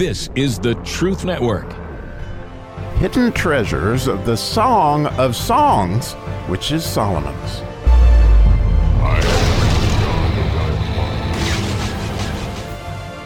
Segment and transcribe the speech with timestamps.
[0.00, 1.70] This is the Truth Network.
[2.96, 6.14] Hidden treasures of the Song of Songs,
[6.48, 7.56] which is Solomon's.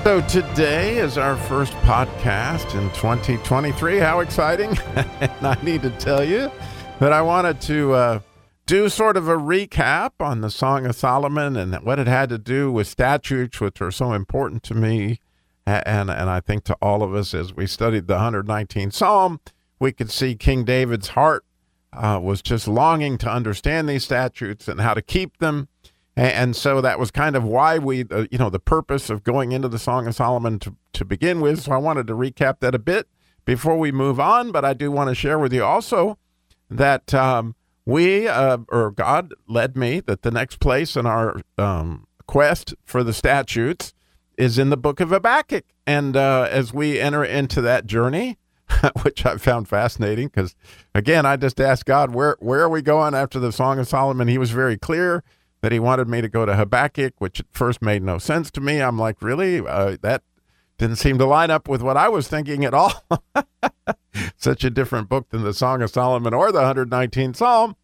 [0.03, 3.99] So today is our first podcast in 2023.
[3.99, 4.77] How exciting!
[4.97, 6.51] and I need to tell you
[6.99, 8.21] that I wanted to uh,
[8.67, 12.39] do sort of a recap on the Song of Solomon and what it had to
[12.39, 15.21] do with statutes, which are so important to me
[15.67, 19.41] and, and I think to all of us as we studied the 119th Psalm.
[19.79, 21.45] We could see King David's heart
[21.93, 25.69] uh, was just longing to understand these statutes and how to keep them
[26.17, 29.51] and so that was kind of why we, uh, you know, the purpose of going
[29.51, 31.63] into the Song of Solomon to, to begin with.
[31.63, 33.09] So I wanted to recap that a bit
[33.45, 34.53] before we move on.
[34.53, 36.19] But I do want to share with you also
[36.71, 42.07] that um, we, uh, or God led me, that the next place in our um,
[42.29, 43.93] quest for the statutes
[44.39, 45.65] is in the book of Habakkuk.
[45.87, 48.39] And uh, as we enter into that journey,
[49.03, 50.55] which I found fascinating because,
[50.95, 54.29] again, I just asked God, where, where are we going after the Song of Solomon?
[54.29, 55.23] He was very clear
[55.61, 58.61] that he wanted me to go to Habakkuk, which at first made no sense to
[58.61, 58.81] me.
[58.81, 59.61] I'm like, really?
[59.61, 60.23] Uh, that
[60.79, 62.93] didn't seem to line up with what I was thinking at all.
[64.37, 67.77] Such a different book than the Song of Solomon or the 119th Psalm.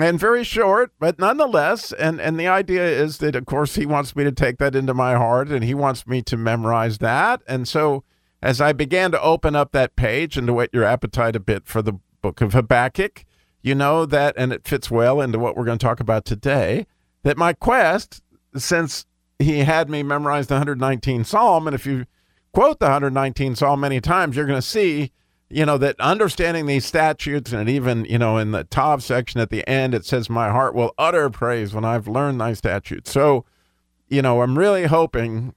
[0.00, 4.16] And very short, but nonetheless, and, and the idea is that, of course, he wants
[4.16, 7.42] me to take that into my heart and he wants me to memorize that.
[7.46, 8.02] And so,
[8.42, 11.66] as I began to open up that page and to whet your appetite a bit
[11.66, 13.26] for the book of Habakkuk,
[13.60, 16.86] you know that, and it fits well into what we're going to talk about today,
[17.22, 18.22] that my quest,
[18.56, 19.04] since
[19.38, 22.06] he had me memorize the 119th Psalm, and if you
[22.54, 25.12] quote the 119th Psalm many times, you're going to see,
[25.50, 29.50] you know, that understanding these statutes, and even, you know, in the Tav section at
[29.50, 33.10] the end, it says, My heart will utter praise when I've learned thy statutes.
[33.10, 33.44] So,
[34.08, 35.54] you know, I'm really hoping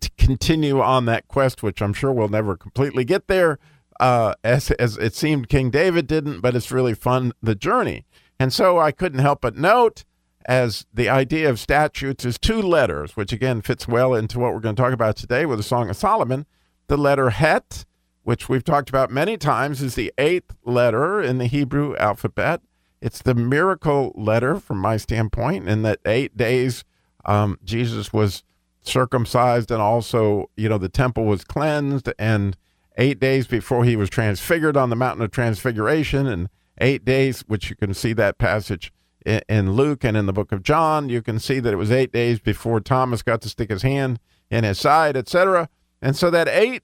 [0.00, 3.58] to continue on that quest, which I'm sure we'll never completely get there
[4.00, 8.04] uh, as as it seemed King David didn't, but it's really fun the journey.
[8.40, 10.04] And so I couldn't help but note
[10.46, 14.60] as the idea of statutes is two letters, which again fits well into what we're
[14.60, 16.46] going to talk about today with the Song of Solomon.
[16.86, 17.84] The letter Het,
[18.28, 22.60] which we've talked about many times, is the eighth letter in the Hebrew alphabet.
[23.00, 26.84] It's the miracle letter from my standpoint, in that eight days
[27.24, 28.44] um, Jesus was
[28.82, 32.54] circumcised and also, you know, the temple was cleansed and
[32.98, 36.50] eight days before he was transfigured on the mountain of transfiguration, and
[36.82, 38.92] eight days, which you can see that passage
[39.24, 41.08] in, in Luke and in the book of John.
[41.08, 44.20] You can see that it was eight days before Thomas got to stick his hand
[44.50, 45.70] in his side, etc.
[46.02, 46.82] And so that eight,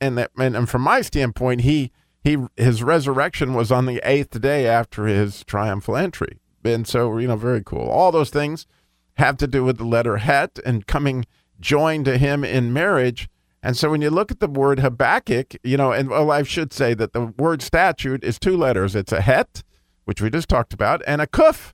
[0.00, 4.40] and that, and, and from my standpoint, he he his resurrection was on the eighth
[4.40, 7.88] day after his triumphal entry, and so you know, very cool.
[7.88, 8.66] All those things
[9.14, 11.26] have to do with the letter Het and coming
[11.60, 13.28] joined to him in marriage
[13.62, 16.72] and so when you look at the word Habakkuk, you know, and well, I should
[16.72, 18.96] say that the word statute is two letters.
[18.96, 19.62] It's a het,
[20.04, 21.72] which we just talked about, and a kuf.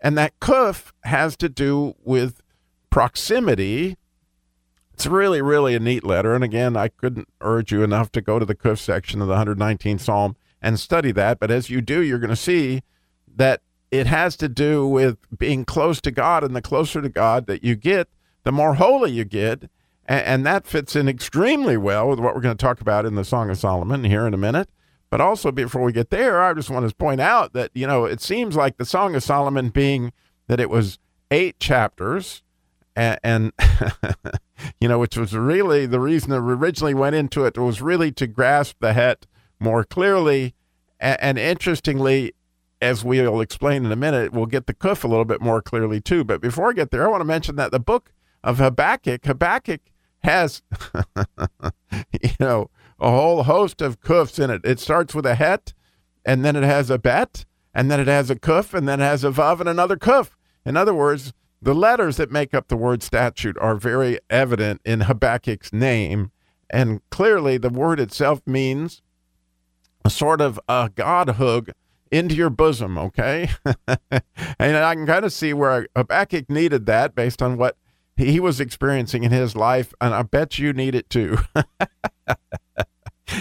[0.00, 2.40] And that kuf has to do with
[2.90, 3.96] proximity.
[4.96, 6.34] It's really, really a neat letter.
[6.34, 9.34] And again, I couldn't urge you enough to go to the kuf section of the
[9.34, 11.38] 119th Psalm and study that.
[11.38, 12.82] But as you do, you're going to see
[13.36, 16.42] that it has to do with being close to God.
[16.42, 18.08] And the closer to God that you get,
[18.44, 19.68] the more holy you get
[20.06, 23.14] and, and that fits in extremely well with what we're going to talk about in
[23.14, 24.70] the Song of Solomon here in a minute.
[25.10, 28.06] But also, before we get there, I just want to point out that, you know,
[28.06, 30.12] it seems like the Song of Solomon being
[30.48, 30.98] that it was
[31.30, 32.42] eight chapters,
[32.96, 33.52] and, and
[34.80, 38.26] you know, which was really the reason I originally went into it was really to
[38.26, 39.26] grasp the het
[39.60, 40.54] more clearly.
[40.98, 42.32] And, and interestingly,
[42.80, 46.00] as we'll explain in a minute, we'll get the kuf a little bit more clearly
[46.00, 46.24] too.
[46.24, 48.12] But before I get there, I want to mention that the book
[48.42, 49.80] of Habakkuk, Habakkuk
[50.22, 50.62] has,
[52.22, 54.62] you know, a whole host of kufs in it.
[54.64, 55.74] It starts with a het,
[56.24, 59.04] and then it has a bet, and then it has a kuf, and then it
[59.04, 60.30] has a vav and another kuf.
[60.64, 65.02] In other words, the letters that make up the word statute are very evident in
[65.02, 66.30] Habakkuk's name,
[66.70, 69.02] and clearly the word itself means
[70.04, 71.70] a sort of a God hug
[72.10, 73.50] into your bosom, okay?
[74.58, 77.76] and I can kind of see where Habakkuk needed that based on what
[78.16, 81.38] he was experiencing in his life, and I bet you need it too.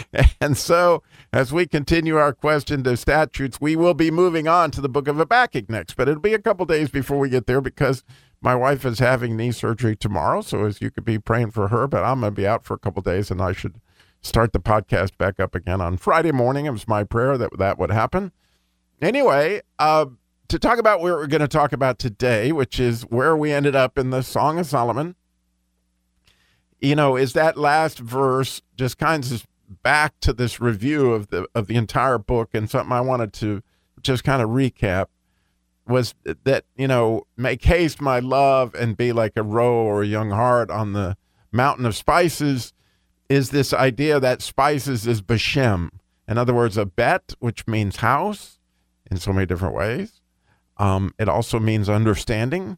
[0.41, 4.81] and so, as we continue our question to statutes, we will be moving on to
[4.81, 7.61] the book of Habakkuk next, but it'll be a couple days before we get there
[7.61, 8.03] because
[8.41, 10.41] my wife is having knee surgery tomorrow.
[10.41, 12.73] So, as you could be praying for her, but I'm going to be out for
[12.73, 13.79] a couple days and I should
[14.21, 16.65] start the podcast back up again on Friday morning.
[16.65, 18.31] It was my prayer that that would happen.
[19.01, 20.05] Anyway, uh,
[20.47, 23.75] to talk about what we're going to talk about today, which is where we ended
[23.75, 25.15] up in the Song of Solomon,
[26.79, 29.47] you know, is that last verse just kind of
[29.83, 33.61] back to this review of the of the entire book and something I wanted to
[34.01, 35.07] just kind of recap
[35.87, 40.07] was that you know make haste my love and be like a roe or a
[40.07, 41.17] young hart on the
[41.51, 42.73] mountain of spices
[43.29, 45.89] is this idea that spices is bashem
[46.27, 48.55] in other words a bet which means house
[49.09, 50.21] in so many different ways.
[50.77, 52.77] Um, it also means understanding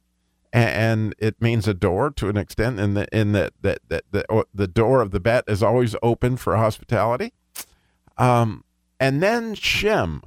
[0.53, 4.45] and it means a door to an extent in the in that that that the,
[4.53, 7.33] the door of the bet is always open for hospitality.
[8.17, 8.63] Um,
[8.99, 10.21] and then shem.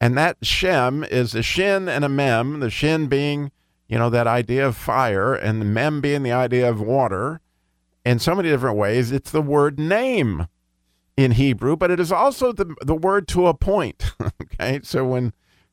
[0.00, 3.52] And that shem is a shin and a mem the shin being
[3.88, 7.40] you know that idea of fire and the mem being the idea of water
[8.04, 9.12] in so many different ways.
[9.12, 10.48] It's the word name
[11.16, 14.12] in hebrew but it is also the, the word to appoint.
[14.42, 14.80] Okay?
[14.82, 15.32] So when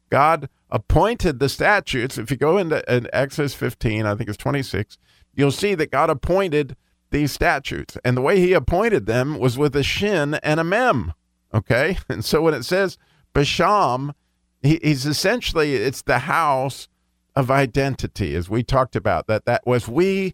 [0.09, 2.17] god appointed the statutes.
[2.17, 4.97] If you go into in Exodus 15, I think it's 26,
[5.33, 6.75] you'll see that God appointed
[7.11, 7.97] these statutes.
[8.03, 11.13] And the way he appointed them was with a shin and a mem.
[11.53, 11.97] Okay.
[12.09, 12.97] And so when it says
[13.33, 14.13] Basham,
[14.61, 16.87] he, he's essentially, it's the house
[17.35, 20.33] of identity, as we talked about, that that was we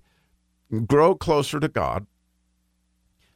[0.88, 2.08] grow closer to God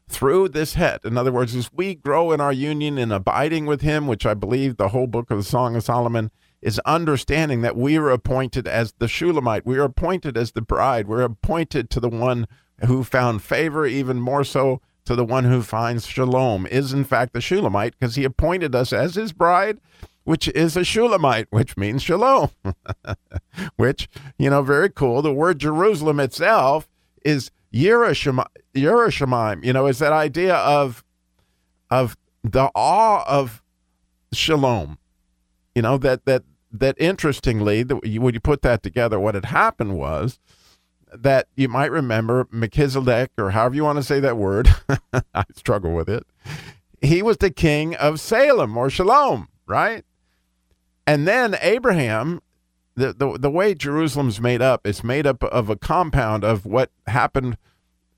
[0.07, 1.05] through this het.
[1.05, 4.33] In other words, as we grow in our union and abiding with him, which I
[4.33, 8.67] believe the whole book of the Song of Solomon is understanding that we are appointed
[8.67, 9.65] as the Shulamite.
[9.65, 11.07] We are appointed as the bride.
[11.07, 12.47] We're appointed to the one
[12.85, 17.33] who found favor, even more so to the one who finds shalom, is in fact
[17.33, 19.79] the Shulamite, because he appointed us as his bride,
[20.23, 22.51] which is a Shulamite, which means shalom.
[23.75, 24.07] which,
[24.37, 25.21] you know, very cool.
[25.21, 26.87] The word Jerusalem itself
[27.25, 29.63] is Yerushalayim.
[29.65, 31.03] You know, is that idea of
[31.89, 33.63] of the awe of
[34.31, 34.99] shalom
[35.79, 36.43] you know that that
[36.73, 40.37] that interestingly, that when you put that together, what had happened was
[41.13, 44.67] that you might remember Melchizedek, or however you want to say that word.
[45.33, 46.27] I struggle with it.
[47.01, 50.03] He was the king of Salem or Shalom, right?
[51.07, 52.41] And then Abraham,
[52.95, 56.91] the, the, the way Jerusalem's made up, it's made up of a compound of what
[57.07, 57.57] happened,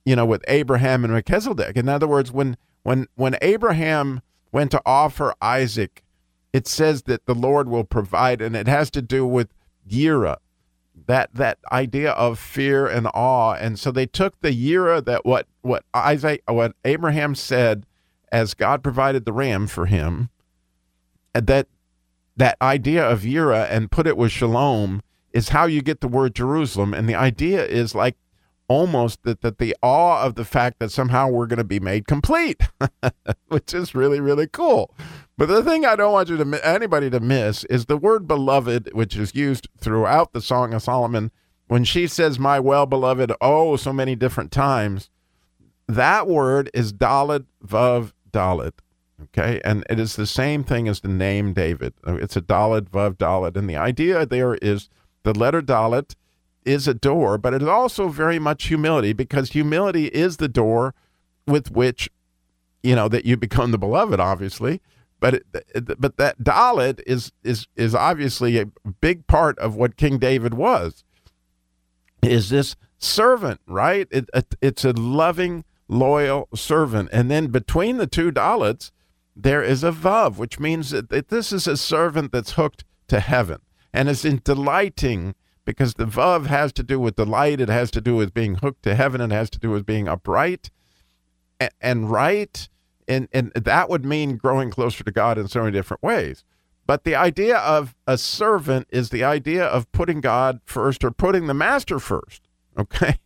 [0.04, 1.78] you know, with Abraham and Melchizedek.
[1.78, 6.02] In other words, when when when Abraham went to offer Isaac
[6.54, 9.54] it says that the Lord will provide, and it has to do with
[9.90, 10.38] yira,
[11.08, 13.54] that that idea of fear and awe.
[13.54, 17.86] And so they took the yira that what what Isaac what Abraham said
[18.32, 20.30] as God provided the ram for him,
[21.34, 21.68] and that
[22.38, 25.02] that idea of yira and put it with shalom
[25.32, 26.94] is how you get the word Jerusalem.
[26.94, 28.18] And the idea is like
[28.68, 32.08] almost that, that the awe of the fact that somehow we're going to be made
[32.08, 32.62] complete,
[33.48, 34.96] which is really, really cool.
[35.42, 38.94] But the thing I don't want you to anybody to miss is the word beloved,
[38.94, 41.32] which is used throughout the Song of Solomon.
[41.66, 45.10] When she says, My well beloved, oh, so many different times,
[45.88, 48.74] that word is Dalet Vav Dalet.
[49.24, 49.60] Okay.
[49.66, 51.96] And it is the same thing as the name David.
[52.06, 53.58] It's a Dalet Vav Dalet.
[53.58, 54.90] And the idea there is
[55.24, 56.14] the letter Dalet
[56.66, 60.94] is a door, but it is also very much humility because humility is the door
[61.48, 62.12] with which,
[62.84, 64.82] you know, that you become the beloved, obviously.
[65.22, 68.66] But it, but that Dalet is is is obviously a
[69.00, 71.06] big part of what King David was.
[72.22, 74.08] Is this servant, right?
[74.12, 78.92] It, it, it's a loving, loyal servant, and then between the two Dalets,
[79.36, 83.20] there is a vav, which means that, that this is a servant that's hooked to
[83.20, 83.62] heaven
[83.94, 87.62] and is in delighting because the Vav has to do with delight.
[87.62, 90.08] it has to do with being hooked to heaven, it has to do with being
[90.08, 90.72] upright
[91.60, 92.68] and, and right.
[93.12, 96.46] And, and that would mean growing closer to God in so many different ways.
[96.88, 101.48] But the idea of a servant is the idea of putting God first or putting
[101.48, 102.42] the master first.
[102.78, 103.18] Okay.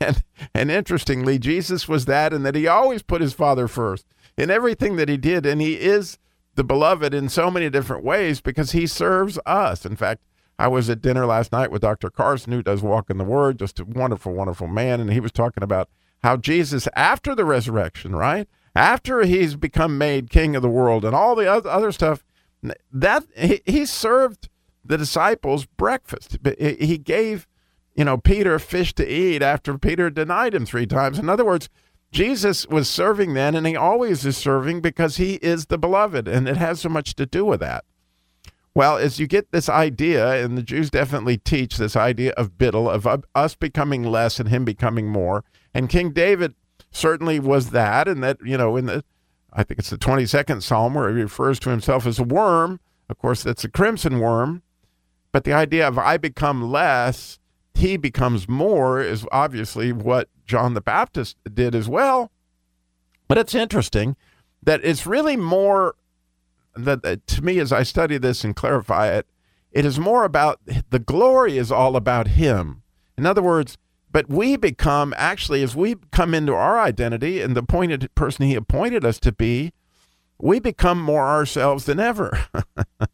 [0.00, 4.04] and and interestingly, Jesus was that and that he always put his father first
[4.36, 5.46] in everything that he did.
[5.46, 6.18] And he is
[6.56, 9.86] the beloved in so many different ways because he serves us.
[9.86, 10.24] In fact,
[10.58, 12.10] I was at dinner last night with Dr.
[12.10, 15.00] Carson, who does Walk in the Word, just a wonderful, wonderful man.
[15.00, 15.88] And he was talking about
[16.22, 18.48] how Jesus, after the resurrection, right?
[18.74, 22.24] After he's become made king of the world and all the other stuff,
[22.92, 24.48] that he, he served
[24.84, 26.38] the disciples breakfast.
[26.58, 27.46] He gave,
[27.94, 31.18] you know, Peter fish to eat after Peter denied him three times.
[31.18, 31.68] In other words,
[32.12, 36.48] Jesus was serving then, and he always is serving because he is the beloved, and
[36.48, 37.84] it has so much to do with that.
[38.74, 42.88] Well, as you get this idea, and the Jews definitely teach this idea of bittul,
[42.92, 45.44] of us becoming less and him becoming more.
[45.74, 46.54] And King David
[46.90, 49.04] certainly was that, and that, you know, in the,
[49.52, 52.80] I think it's the 22nd Psalm where he refers to himself as a worm.
[53.08, 54.62] Of course, that's a crimson worm.
[55.32, 57.38] But the idea of I become less,
[57.74, 62.30] he becomes more is obviously what John the Baptist did as well.
[63.28, 64.16] But it's interesting
[64.62, 65.94] that it's really more
[66.74, 69.26] that, that to me as I study this and clarify it,
[69.72, 70.60] it is more about
[70.90, 72.82] the glory is all about him.
[73.16, 73.78] In other words,
[74.12, 78.54] but we become actually as we come into our identity and the appointed person he
[78.54, 79.72] appointed us to be,
[80.38, 82.46] we become more ourselves than ever.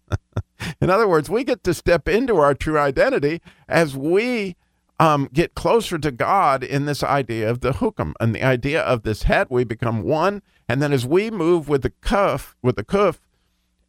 [0.81, 4.57] In other words, we get to step into our true identity as we
[4.99, 9.03] um, get closer to God in this idea of the chukim and the idea of
[9.03, 9.51] this het.
[9.51, 13.19] We become one, and then as we move with the kuf, with the kuf,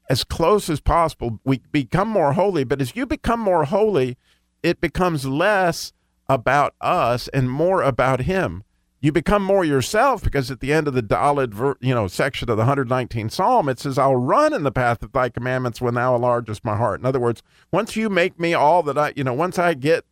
[0.10, 2.64] as close as possible, we become more holy.
[2.64, 4.18] But as you become more holy,
[4.64, 5.94] it becomes less
[6.29, 8.63] about us and more about Him.
[9.00, 12.57] You become more yourself because at the end of the Dalet, you know, section of
[12.57, 16.15] the 119th Psalm, it says, "I'll run in the path of Thy commandments when Thou
[16.15, 19.34] enlargest my heart." In other words, once you make me all that I, you know,
[19.34, 20.05] once I get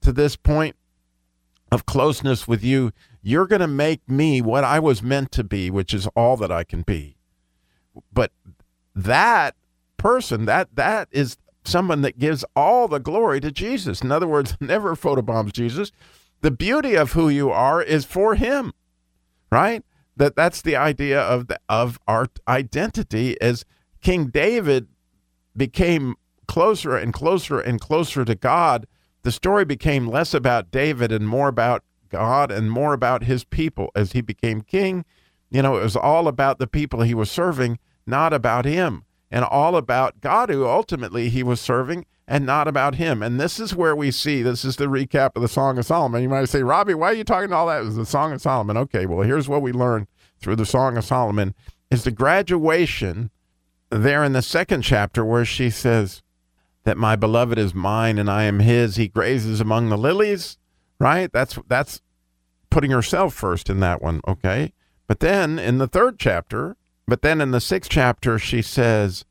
[0.00, 0.74] to this point
[1.70, 5.70] of closeness with you, you're going to make me what I was meant to be,
[5.70, 7.16] which is all that I can be.
[8.12, 8.32] But
[8.94, 9.54] that
[9.96, 14.02] person, that that is someone that gives all the glory to Jesus.
[14.02, 15.92] In other words, never photobombs Jesus.
[16.40, 18.72] The beauty of who you are is for him,
[19.50, 19.84] right?
[20.16, 23.64] That that's the idea of the, of our identity as
[24.00, 24.88] King David
[25.56, 26.16] became
[26.48, 28.86] closer and closer and closer to God.
[29.22, 33.90] The story became less about David and more about God and more about his people
[33.94, 35.04] as he became king.
[35.48, 39.46] You know, it was all about the people he was serving, not about him and
[39.46, 43.22] all about God, who ultimately he was serving, and not about him.
[43.22, 46.22] And this is where we see this is the recap of the Song of Solomon.
[46.22, 47.82] You might say, Robbie, why are you talking all that?
[47.82, 48.76] The Song of Solomon.
[48.76, 50.06] Okay, well, here's what we learn
[50.38, 51.54] through the Song of Solomon
[51.90, 53.30] is the graduation
[53.90, 56.22] there in the second chapter where she says
[56.84, 58.96] that my beloved is mine and I am his.
[58.96, 60.58] He grazes among the lilies,
[60.98, 61.32] right?
[61.32, 62.02] That's that's
[62.70, 64.72] putting herself first in that one, okay?
[65.06, 69.24] But then in the third chapter, but then in the sixth chapter, she says,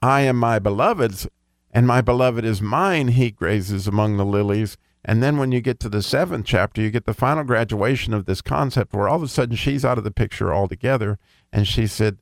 [0.00, 1.26] I am my beloved's,
[1.70, 3.08] and my beloved is mine.
[3.08, 4.76] He grazes among the lilies.
[5.04, 8.26] And then when you get to the seventh chapter, you get the final graduation of
[8.26, 11.18] this concept where all of a sudden she's out of the picture altogether.
[11.52, 12.18] And she said,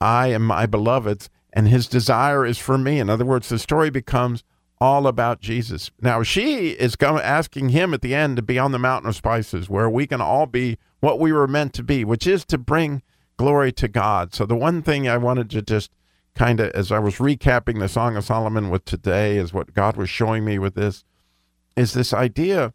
[0.00, 3.00] I am my beloved's, and his desire is for me.
[3.00, 4.44] In other words, the story becomes
[4.78, 5.90] all about Jesus.
[6.00, 9.70] Now, she is asking him at the end to be on the mountain of spices
[9.70, 13.02] where we can all be what we were meant to be, which is to bring
[13.36, 14.34] glory to God.
[14.34, 15.90] So, the one thing I wanted to just
[16.34, 19.96] kind of, as I was recapping the Song of Solomon with today, is what God
[19.96, 21.04] was showing me with this,
[21.76, 22.72] is this idea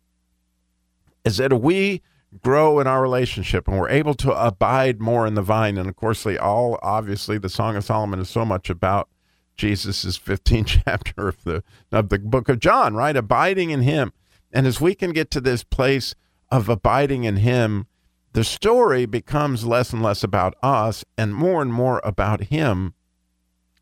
[1.24, 2.01] is that we
[2.41, 5.77] grow in our relationship and we're able to abide more in the vine.
[5.77, 9.10] And of course, they all obviously the Song of Solomon is so much about
[9.58, 13.15] Jesus's 15th chapter of the of the book of John, right?
[13.15, 14.13] Abiding in him.
[14.53, 16.15] And as we can get to this place
[16.50, 17.88] of abiding in him,
[18.33, 22.93] the story becomes less and less about us and more and more about him,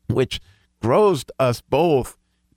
[0.08, 0.40] which
[0.80, 2.16] grows us both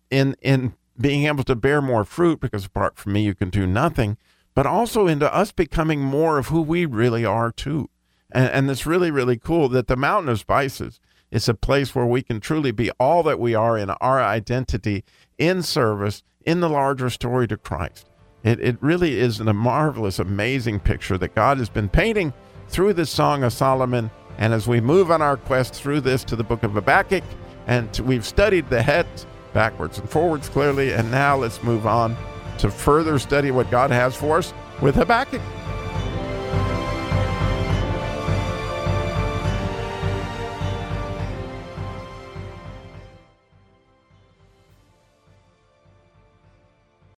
[0.09, 3.65] in in being able to bear more fruit because apart from me you can do
[3.65, 4.17] nothing,
[4.53, 7.89] but also into us becoming more of who we really are too.
[8.31, 10.99] And, and it's really, really cool that the Mountain of Spices
[11.31, 15.03] is a place where we can truly be all that we are in our identity
[15.37, 18.07] in service in the larger story to Christ.
[18.43, 22.33] It, it really is a marvelous, amazing picture that God has been painting
[22.67, 24.11] through the Song of Solomon.
[24.37, 27.23] And as we move on our quest through this to the book of Habakkuk,
[27.67, 32.17] and we've studied the hets backwards and forwards clearly, and now let's move on
[32.57, 35.41] to further study what God has for us with Habakkuk.